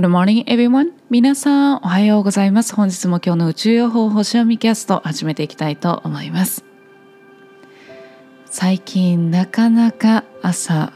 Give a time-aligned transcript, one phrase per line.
[0.00, 0.92] Good morning, everyone.
[1.10, 2.74] 皆さん、おはようございます。
[2.74, 6.64] 本日も今日の宇宙予報星読みキャスト始めていきたいと思います。
[8.46, 10.94] 最近なかなか朝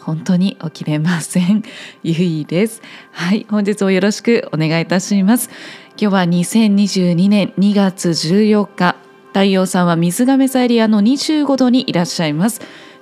[0.00, 1.62] 本当に起きれません。
[2.02, 2.82] ゆいです。
[3.12, 5.48] はい、本日もよろしくお願いいたします。
[5.96, 8.96] 今日は2022年2月14日、
[9.28, 12.60] 太陽さんは水亀座エリアの25度にいらっしゃいます。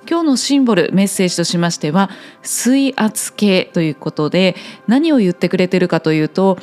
[0.09, 2.09] 今日のシンボルメッセージとしましては
[2.41, 4.55] 水圧計ということで
[4.87, 6.57] 何を言ってくれてるかというと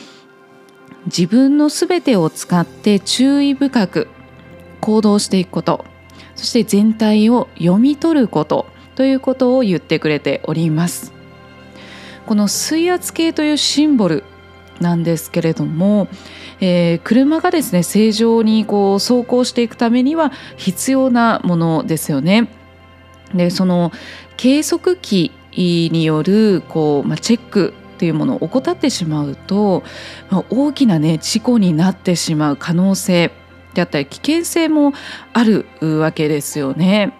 [1.07, 4.09] 自分のすべてを使って注意深く
[4.81, 5.85] 行動していくこと
[6.37, 11.13] そして全体を読み取ることということを言ってくれております
[12.27, 14.25] この水圧計というシンボル
[14.81, 16.09] なんですけれども、
[16.61, 22.62] えー、車がですね正常にこう走行していくためには必要なものですよね。
[23.35, 23.93] でその
[24.37, 29.83] 計測器によるこう、まあ、チェックっていうものを怠ってしまうと、
[30.31, 33.31] まあ、大きなね事故になってしまう可能性
[33.75, 34.93] であったり危険性も
[35.33, 37.13] あるわけですよね。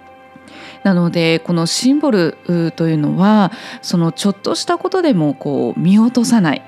[0.83, 2.37] なのでこのシンボル
[2.75, 6.63] というのはそのちょっとしたことでもこう見落とさない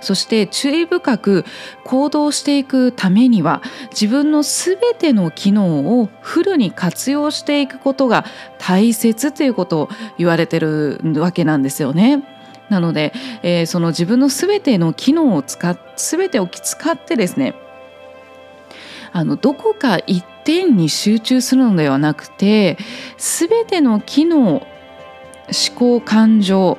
[0.00, 1.44] そして注意深く
[1.84, 8.24] 行動していくためには自分の全ての機能をフルに活用していくことが
[8.58, 12.22] 大切ということを言われてるわけなんですよね。
[12.68, 13.12] なので、
[13.42, 17.54] えー、その自分の全ての機能を使っ全てを使ってですね
[19.12, 22.78] あのどこか一点に集中するのではなくて
[23.18, 26.78] 全ての機能思考感情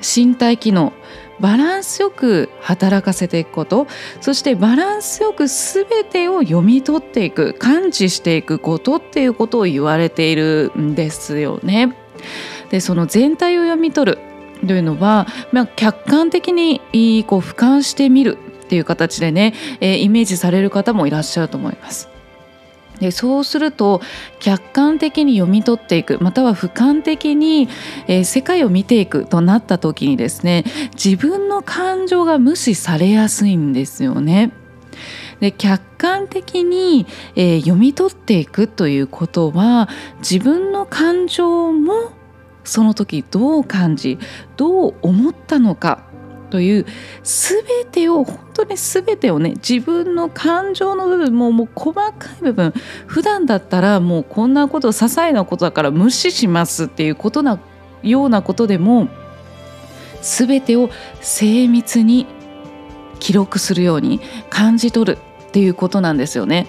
[0.00, 0.92] 身体機能
[1.40, 3.86] バランスよく働かせていくこと
[4.20, 11.96] そしてバランスよく全てを読み取っていく感知していくことっていうことを言われているんですよね。
[12.70, 14.18] でその全体を読み取る
[14.66, 16.80] というのは、まあ、客観的に
[17.26, 22.15] こう俯瞰してみるっていう形でね、えー、イメージされる方もいらっしゃると思います。
[23.00, 24.00] でそうすると
[24.40, 27.68] 客観的に読み取っていくまたは俯瞰的に、
[28.06, 34.52] えー、世界を見ていくとなった時にですね自分の感情が無視されやすいんですよね。
[35.40, 39.88] で客観的に、えー、読み取っていくということは
[40.20, 42.12] 自分の感情も
[42.64, 44.18] その時どう感じ
[44.56, 46.06] どう思ったのか
[46.50, 46.86] という
[47.22, 52.72] 全てを本当に全てをね自分の感情の部分ももう細かい部分
[53.06, 57.58] 普段だったらもうこんなこと些細なことだから無視しますっていうことな
[58.02, 59.08] ようなことでも
[60.22, 60.90] 全てを
[61.20, 62.26] 精密に
[63.18, 65.18] 記録するように感じ取る
[65.48, 66.66] っていうことなんですよね。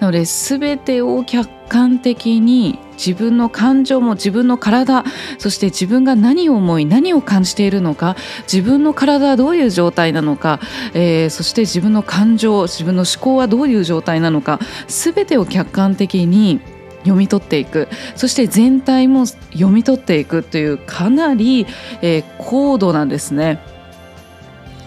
[0.00, 5.04] なので全てを客観的に自分の感情も自分の体
[5.38, 10.60] そして自分が何を思い何を感じているのか自分の体はどういう状態なのか、
[10.94, 14.58] えー、そして自分の感情自分の思考はどういう状態なのか
[14.88, 16.60] 全てを客観的に
[17.02, 21.66] 読み取っていくそして全体も読み取っていくというかなり、
[22.02, 23.77] えー、高度なんですね。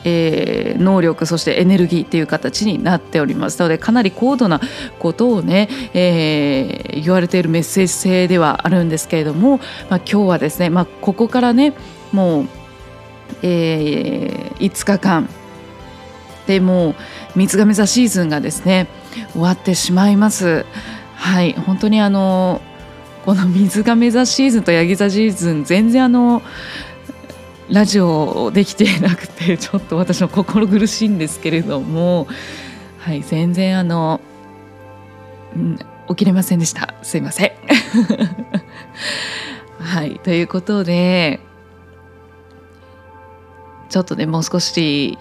[0.04, 4.60] えー、能力そしてエネルギーっていう形になっておりますのでかなり高度な
[5.00, 9.58] ことをね、えー、言われているメッセージ性ではあるんですけれども、
[9.90, 11.74] まあ、今日はですね、まあ、ここからね
[12.12, 12.48] もう、
[13.44, 15.30] えー、5日間
[16.48, 16.96] でもう
[17.36, 18.88] 水亀座シーズンがですね
[19.34, 20.66] 終わってしまいます。
[21.16, 22.62] はい本当にあの
[23.26, 26.42] この水亀座シーズンとヤギ座シーズン全然あの
[27.72, 32.28] ラジオできてなくてちょっと私の心苦しいんですけれども、
[33.00, 34.20] はい、全然あの、
[35.56, 37.52] うん、起きれませんでしたすいません。
[39.80, 41.40] はいということで
[43.90, 45.18] ちょっとねもう少し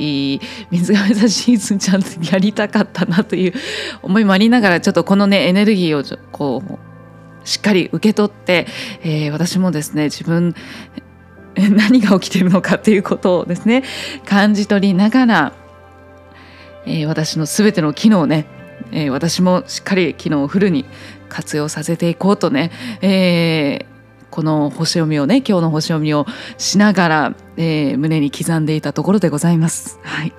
[0.71, 3.55] 水亀座シーズンちゃんとやりたかったなという
[4.03, 6.79] 思いもありながらちょっとこのねエネルギーをこう
[7.49, 8.67] しっかり受け取って、
[9.03, 10.55] えー、私もですね自分
[11.71, 13.83] 何が起きているのかということをですね
[14.25, 15.53] 感じ取りながら、
[16.87, 18.47] えー、私の全ての機能をね、
[18.93, 20.85] えー、私もしっかり機能をフルに
[21.29, 22.71] 活用させていこうとね、
[23.03, 23.85] えー、
[24.31, 26.27] この星読みをね今日の星読みを
[26.59, 29.99] しながら、え、胸に刻んでいたところでございます。
[30.03, 30.33] はい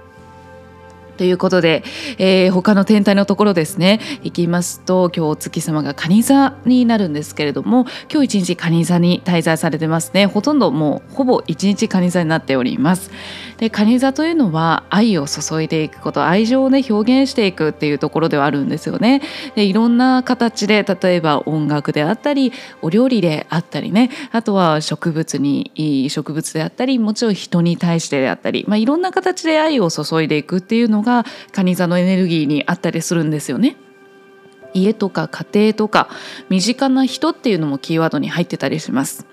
[1.18, 1.84] ということで、
[2.18, 4.00] えー、他の天体のところですね。
[4.24, 10.25] 行きますと今日お月様が蟹座になるんですけれども今日一日蟹座に滞在されてますね。
[10.25, 13.12] ほとんどもうほぼ一日蟹座になっております。
[13.58, 19.22] で蟹座というのは愛を注いでいくこと愛情をね表現していくっていうところではあるんですよね。
[19.56, 24.10] でいろんな形で例えば音楽であったりお料理であったりね。
[24.31, 33.75] あとは植物に植物であったりもちろん人に対してであったり、まあ、いろんな形で愛を注いでいくっていうのが蟹座のエネルギーにあったりするんですよね。
[34.74, 36.09] 家とか家庭とか
[36.50, 39.25] 身近な人っていうのもキーワードに入ってたりします。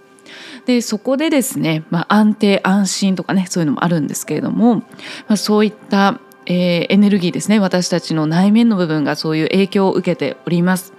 [0.67, 4.85] でそこでですね、まあ、安定安心とかねそういうのもあるんですけれども、ま
[5.29, 10.93] あ、そういった、えー、エネルギーですね私たちの内面の部分がそういう影響を受けております。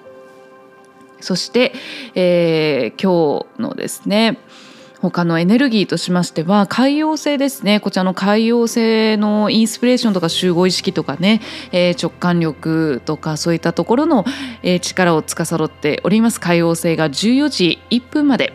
[1.22, 1.74] そして、
[2.16, 4.40] えー、今日のですね
[5.02, 7.80] 他のエネルギーとしましては海洋性ですね。
[7.80, 11.42] こちらの海洋性のインスピレーションとか集合意識とかね、
[11.72, 14.26] えー、直感力とかそういったところの、
[14.62, 16.42] えー、力を司っております。
[16.42, 18.54] 海洋性が14時1分まで。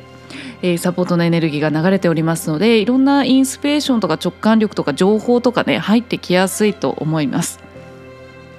[0.63, 7.61] えサポートのエネルギーが流れておりますのでいろんなインスピレーションとか直感力とか情報とかね入ってきやすいと思います。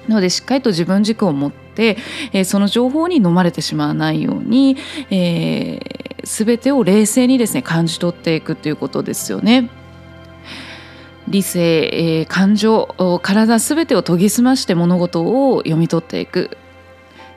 [0.06, 1.96] なのでしっかりと自分軸を持って、
[2.32, 4.76] え、その情報に飲まれてしまわないように、
[5.10, 9.70] えー、全てを冷静にですね感じ取っていくということですよね。
[11.28, 16.56] 理性、えー、感情体全てを研ぎ澄まして物事を読み取っていく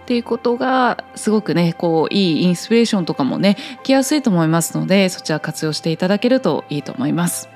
[0.03, 7.49] っていうことがすごくねこういいインスピレーションとかもね来やすいと思いますのでそちら活用していただけるといいと思います。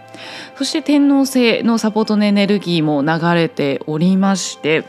[0.56, 4.86] そして天王星のサポートのエネルギーも流れておりまして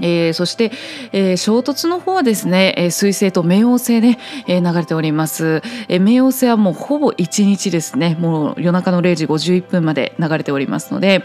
[0.00, 0.72] えー、そして、
[1.12, 11.22] えー、衝突の方はですね、えー、水星と冥王星で、えー、流れております、えー、冥王星はもうほぼ1日ですねもう夜中の0時51分まで流れておりますので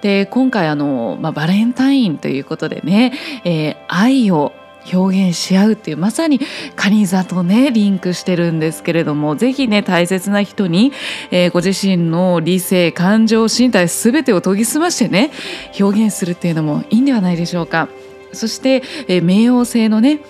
[0.00, 3.12] で今回あの、まあ、バレンタインということでね、
[3.44, 4.52] えー、愛を
[4.92, 6.40] 表現し合うっていうまさに
[6.76, 10.92] 蟹座とねリンクしてるんですけれどもぜひね大切な人に、
[11.30, 15.30] えー、ご自身の理性感情身体全てを研ぎ澄ましてね
[15.78, 17.88] 表現するっていうのもいいんではないでしょうか。
[18.32, 20.20] そして、えー、冥王星のね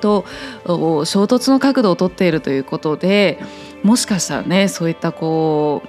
[0.00, 0.24] と
[1.04, 3.40] 衝突の角度をとっているということで
[3.82, 5.82] もしかしたらねそういったこ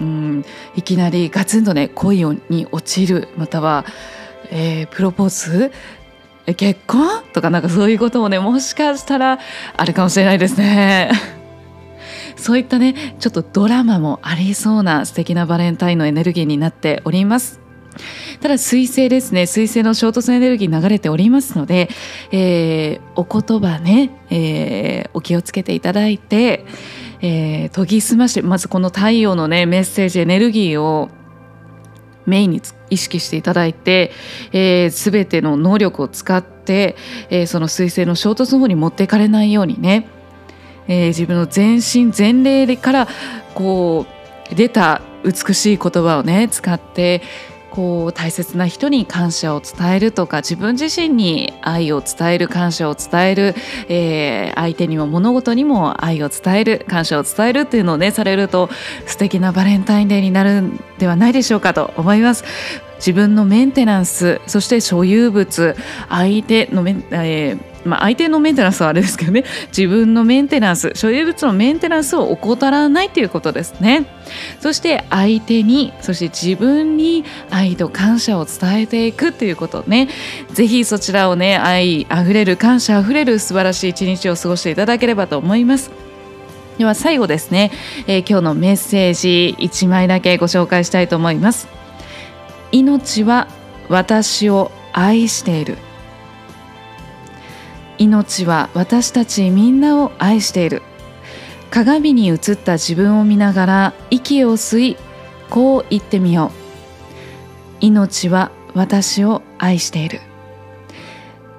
[0.00, 0.44] う、うん、
[0.76, 3.86] いきなりガツンとね恋に落ちるまたは、
[4.50, 5.72] えー、プロポーズ
[6.48, 7.22] え結婚？
[7.34, 9.38] とかなんかそういうこともねもしかしたら
[9.76, 11.10] あるかもしれないですね。
[12.36, 17.60] そういったねちょっとドラマもありそうな素敵なバレンタインのエネルギーになっております。
[18.40, 21.90] ただ水星ですね水星の衝突エネルギー流れておりますので、
[22.30, 26.64] えー、お言葉ね、えー、お気をつけていただいて、
[27.20, 31.10] えー、研ぎ澄ましてまずこの太陽のねメッセージエネルギーを
[32.28, 34.12] メインに意識していただいて、
[34.52, 36.96] えー、全ての能力を使って、
[37.30, 40.08] えー、その彗星の衝突の方に持っていかれないようにね、
[40.86, 43.08] えー、自分の全身全霊から
[43.54, 44.06] こ
[44.50, 47.22] う出た美しい言葉をね使って
[47.78, 53.54] こう大切な人に感謝を伝えるとか自分自身に愛を伝える感謝を伝える、
[53.88, 58.68] えー、相手にも物事にも愛を伝える感謝を伝えるっていうのをねされると
[59.06, 62.42] 素敵なバレンタインデーになるんではないでしょうかと思います。
[62.96, 65.76] 自分のメンテナンスそして所有物
[66.08, 69.44] 相手のメン、えーまあ、相手のメンテナンスはあれですけどね。
[69.76, 74.06] 自分のメンテナンス所有物のメンテナンスを怠らないということですね。
[74.60, 80.08] そして相手にそして自分に愛と感謝を伝えていくということね。
[80.52, 85.90] ぜひそちらをね愛あふれる感謝あふれる素晴らしい一日を過ごしていただければと思います。
[86.78, 87.72] では最後ですね、
[88.06, 91.68] えー、今日のメッセージ1枚だけご紹介したいと思います。
[92.70, 93.48] 命は
[93.88, 95.78] 私を愛している。
[97.98, 100.82] 命は私たちみんなを愛している。
[101.70, 104.96] 鏡に映った自分を見ながら息を吸い
[105.50, 106.58] こう言ってみよう。
[107.80, 110.20] 命は私を愛している。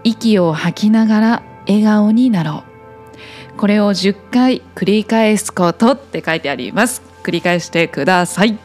[0.04, 2.64] 息を吐きながら笑顔になろ
[3.56, 3.58] う。
[3.58, 7.02] これを10回繰り返すことって書いてあります。
[7.24, 8.58] 繰り返してください。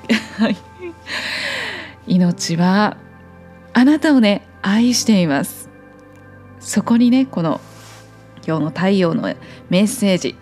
[2.06, 2.96] 命は
[3.72, 5.63] あなたをね愛しています。
[6.74, 7.60] そこにねこの
[8.44, 9.32] 今日の太陽の
[9.70, 10.34] メッセージ。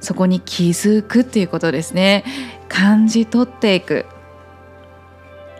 [0.00, 2.24] そこに気づくっていうことですね。
[2.68, 4.04] 感じ取っていく。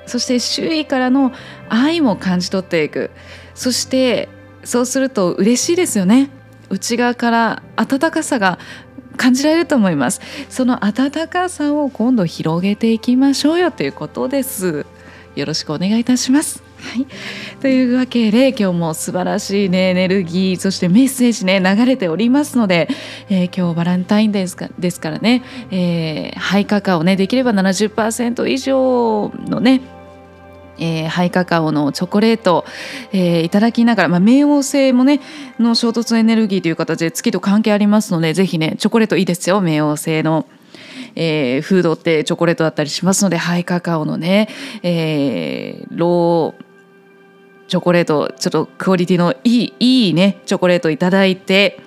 [0.06, 1.30] そして周囲からの
[1.68, 3.12] 愛も感じ取っていく。
[3.54, 4.28] そして
[4.64, 6.30] そうすると嬉しいですよね。
[6.68, 8.58] 内側から温かさが
[9.16, 10.20] 感じられると思います。
[10.48, 14.86] その温かさを今度広げていきましょうよということです。
[15.36, 16.71] よろしくお願いいたします。
[16.92, 17.06] はい、
[17.62, 22.86] というわけで今日も素晴らしい、ね、エネルギーそしてメッセージね流れておりますので、
[23.30, 29.80] えー、今日バランタインデーですからね、えー、ハイカカオねできれば70%以上のね
[30.78, 32.64] えー、ハイカカオのチョコレート、
[33.12, 35.20] えー、いただきながら、まあ、冥王星もね
[35.60, 40.46] の衝突エネルギーという形で月と関係ありますのでぜひねチョコレートいいですよ冥王星の。
[41.14, 44.48] えー、フードってチョコレートだったりしますのでハイカカオのね、
[44.82, 46.61] えー、ロー
[47.72, 51.80] チョコレートちょっとクオリティのいいいいねチョコレートいただいて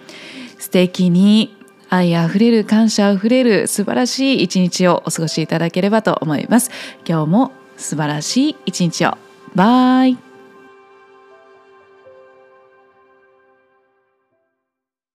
[0.57, 1.55] 素敵に
[1.89, 6.71] 愛あふれる感謝あふれる素晴らしい一日をお過ごしいただければと思います。
[7.07, 9.15] 今日も素晴らしい一日を。
[9.53, 10.24] バイ。